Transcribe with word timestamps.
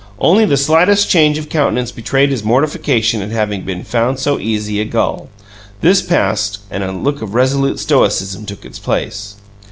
Only 0.19 0.45
the 0.47 0.57
slightest 0.57 1.11
change 1.11 1.37
of 1.37 1.47
countenance 1.47 1.91
betrayed 1.91 2.31
his 2.31 2.43
mortification 2.43 3.21
at 3.21 3.29
having 3.29 3.61
been 3.61 3.83
found 3.83 4.17
so 4.17 4.39
easy 4.39 4.81
a 4.81 4.83
gull; 4.85 5.29
this 5.81 6.01
passed, 6.01 6.57
and 6.71 6.83
a 6.83 6.91
look 6.91 7.21
of 7.21 7.35
resolute 7.35 7.77
stoicism 7.77 8.47
took 8.47 8.65
its 8.65 8.79
place. 8.79 9.35